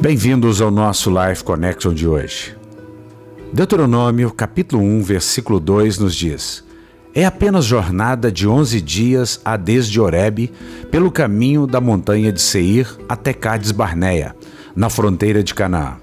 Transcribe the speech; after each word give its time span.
Bem-vindos 0.00 0.62
ao 0.62 0.70
nosso 0.70 1.10
Life 1.10 1.44
Connection 1.44 1.92
de 1.92 2.08
hoje. 2.08 2.56
Deuteronômio, 3.52 4.30
capítulo 4.30 4.82
1, 4.82 5.02
versículo 5.02 5.60
2 5.60 5.98
nos 5.98 6.16
diz: 6.16 6.64
É 7.14 7.26
apenas 7.26 7.66
jornada 7.66 8.32
de 8.32 8.48
11 8.48 8.80
dias 8.80 9.38
a 9.44 9.58
desde 9.58 10.00
Horebe, 10.00 10.50
pelo 10.90 11.12
caminho 11.12 11.66
da 11.66 11.82
montanha 11.82 12.32
de 12.32 12.40
Seir 12.40 12.88
até 13.10 13.34
Cades 13.34 13.72
Barneia, 13.72 14.34
na 14.74 14.88
fronteira 14.88 15.42
de 15.42 15.54
Canaã. 15.54 15.98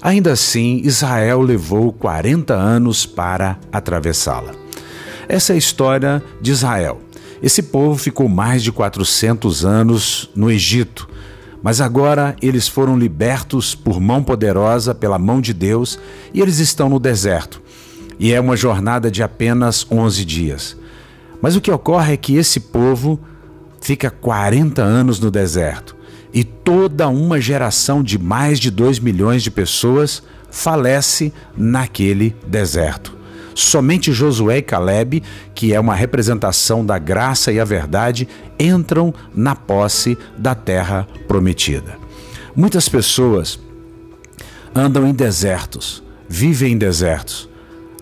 Ainda 0.00 0.30
assim, 0.30 0.80
Israel 0.84 1.40
levou 1.40 1.92
40 1.92 2.54
anos 2.54 3.04
para 3.04 3.58
atravessá-la. 3.72 4.52
Essa 5.28 5.52
é 5.52 5.56
a 5.56 5.58
história 5.58 6.22
de 6.40 6.52
Israel. 6.52 7.00
Esse 7.42 7.60
povo 7.60 7.98
ficou 7.98 8.28
mais 8.28 8.62
de 8.62 8.70
400 8.70 9.64
anos 9.64 10.30
no 10.32 10.48
Egito, 10.48 11.08
mas 11.62 11.80
agora 11.80 12.34
eles 12.42 12.66
foram 12.66 12.98
libertos 12.98 13.74
por 13.74 14.00
mão 14.00 14.22
poderosa, 14.22 14.94
pela 14.94 15.18
mão 15.18 15.40
de 15.40 15.52
Deus, 15.52 15.98
e 16.34 16.40
eles 16.40 16.58
estão 16.58 16.88
no 16.88 16.98
deserto. 16.98 17.62
E 18.18 18.32
é 18.32 18.40
uma 18.40 18.56
jornada 18.56 19.10
de 19.10 19.22
apenas 19.22 19.86
11 19.90 20.24
dias. 20.24 20.76
Mas 21.40 21.56
o 21.56 21.60
que 21.60 21.70
ocorre 21.70 22.14
é 22.14 22.16
que 22.16 22.36
esse 22.36 22.60
povo 22.60 23.18
fica 23.80 24.10
40 24.10 24.82
anos 24.82 25.18
no 25.18 25.30
deserto 25.30 25.96
e 26.32 26.44
toda 26.44 27.08
uma 27.08 27.40
geração 27.40 28.02
de 28.02 28.18
mais 28.18 28.58
de 28.58 28.70
2 28.70 28.98
milhões 28.98 29.42
de 29.42 29.50
pessoas 29.50 30.22
falece 30.50 31.32
naquele 31.56 32.34
deserto. 32.46 33.21
Somente 33.54 34.12
Josué 34.12 34.58
e 34.58 34.62
Caleb, 34.62 35.22
que 35.54 35.72
é 35.72 35.80
uma 35.80 35.94
representação 35.94 36.84
da 36.84 36.98
graça 36.98 37.52
e 37.52 37.60
a 37.60 37.64
verdade, 37.64 38.28
entram 38.58 39.12
na 39.34 39.54
posse 39.54 40.16
da 40.36 40.54
terra 40.54 41.06
prometida. 41.28 41.96
Muitas 42.54 42.88
pessoas 42.88 43.58
andam 44.74 45.06
em 45.06 45.12
desertos, 45.12 46.02
vivem 46.28 46.72
em 46.72 46.78
desertos, 46.78 47.48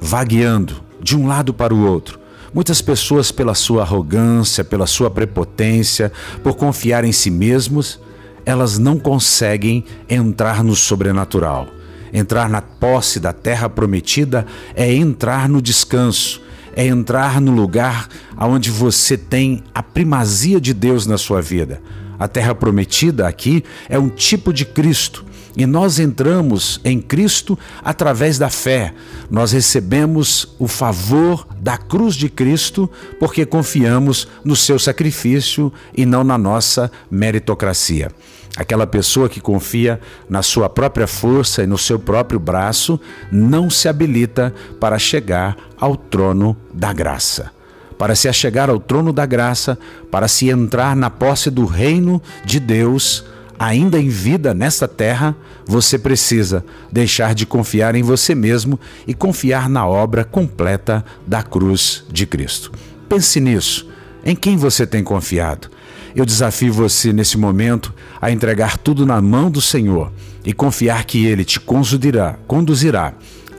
vagueando 0.00 0.82
de 1.00 1.16
um 1.16 1.26
lado 1.26 1.52
para 1.52 1.74
o 1.74 1.86
outro. 1.86 2.18
Muitas 2.52 2.82
pessoas, 2.82 3.30
pela 3.30 3.54
sua 3.54 3.82
arrogância, 3.82 4.64
pela 4.64 4.86
sua 4.86 5.08
prepotência, 5.08 6.10
por 6.42 6.56
confiar 6.56 7.04
em 7.04 7.12
si 7.12 7.30
mesmos, 7.30 8.00
elas 8.44 8.76
não 8.76 8.98
conseguem 8.98 9.84
entrar 10.08 10.64
no 10.64 10.74
sobrenatural 10.74 11.68
Entrar 12.12 12.48
na 12.48 12.60
posse 12.60 13.20
da 13.20 13.32
terra 13.32 13.68
prometida 13.68 14.46
é 14.74 14.92
entrar 14.92 15.48
no 15.48 15.62
descanso, 15.62 16.42
é 16.74 16.86
entrar 16.86 17.40
no 17.40 17.52
lugar 17.52 18.08
onde 18.38 18.70
você 18.70 19.16
tem 19.16 19.62
a 19.74 19.82
primazia 19.82 20.60
de 20.60 20.72
Deus 20.72 21.06
na 21.06 21.18
sua 21.18 21.40
vida. 21.40 21.80
A 22.18 22.28
terra 22.28 22.54
prometida 22.54 23.26
aqui 23.26 23.64
é 23.88 23.98
um 23.98 24.08
tipo 24.08 24.52
de 24.52 24.64
Cristo. 24.64 25.24
E 25.60 25.66
nós 25.66 25.98
entramos 25.98 26.80
em 26.82 26.98
Cristo 27.02 27.58
através 27.84 28.38
da 28.38 28.48
fé. 28.48 28.94
Nós 29.30 29.52
recebemos 29.52 30.54
o 30.58 30.66
favor 30.66 31.46
da 31.60 31.76
cruz 31.76 32.14
de 32.14 32.30
Cristo 32.30 32.88
porque 33.18 33.44
confiamos 33.44 34.26
no 34.42 34.56
seu 34.56 34.78
sacrifício 34.78 35.70
e 35.94 36.06
não 36.06 36.24
na 36.24 36.38
nossa 36.38 36.90
meritocracia. 37.10 38.10
Aquela 38.56 38.86
pessoa 38.86 39.28
que 39.28 39.38
confia 39.38 40.00
na 40.30 40.40
sua 40.40 40.66
própria 40.70 41.06
força 41.06 41.62
e 41.62 41.66
no 41.66 41.76
seu 41.76 41.98
próprio 41.98 42.40
braço 42.40 42.98
não 43.30 43.68
se 43.68 43.86
habilita 43.86 44.54
para 44.80 44.98
chegar 44.98 45.58
ao 45.78 45.94
trono 45.94 46.56
da 46.72 46.90
graça. 46.90 47.52
Para 47.98 48.14
se 48.14 48.30
achegar 48.30 48.70
ao 48.70 48.80
trono 48.80 49.12
da 49.12 49.26
graça, 49.26 49.78
para 50.10 50.26
se 50.26 50.48
entrar 50.48 50.96
na 50.96 51.10
posse 51.10 51.50
do 51.50 51.66
reino 51.66 52.22
de 52.46 52.58
Deus, 52.58 53.26
ainda 53.60 54.00
em 54.00 54.08
vida 54.08 54.54
nesta 54.54 54.88
terra, 54.88 55.36
você 55.66 55.98
precisa 55.98 56.64
deixar 56.90 57.34
de 57.34 57.44
confiar 57.44 57.94
em 57.94 58.02
você 58.02 58.34
mesmo 58.34 58.80
e 59.06 59.12
confiar 59.12 59.68
na 59.68 59.86
obra 59.86 60.24
completa 60.24 61.04
da 61.26 61.42
cruz 61.42 62.02
de 62.10 62.24
Cristo. 62.24 62.72
Pense 63.06 63.38
nisso. 63.38 63.86
Em 64.24 64.34
quem 64.34 64.56
você 64.56 64.86
tem 64.86 65.04
confiado? 65.04 65.68
Eu 66.16 66.24
desafio 66.24 66.72
você 66.72 67.12
nesse 67.12 67.36
momento 67.36 67.92
a 68.18 68.30
entregar 68.30 68.78
tudo 68.78 69.04
na 69.04 69.20
mão 69.20 69.50
do 69.50 69.60
Senhor 69.60 70.10
e 70.42 70.54
confiar 70.54 71.04
que 71.04 71.26
Ele 71.26 71.44
te 71.44 71.60
conduzirá, 71.60 72.38
conduzirá 72.46 73.12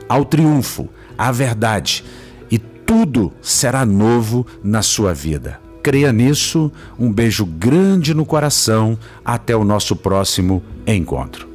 ao 0.10 0.26
triunfo, 0.26 0.90
à 1.16 1.32
verdade 1.32 2.04
e 2.50 2.58
tudo 2.58 3.32
será 3.40 3.86
novo 3.86 4.48
na 4.64 4.82
sua 4.82 5.14
vida. 5.14 5.62
Creia 5.84 6.12
nisso. 6.12 6.72
Um 6.98 7.12
beijo 7.12 7.46
grande 7.46 8.14
no 8.14 8.26
coração. 8.26 8.98
Até 9.24 9.56
o 9.56 9.64
nosso 9.64 9.96
próximo 9.96 10.64
encontro. 10.86 11.51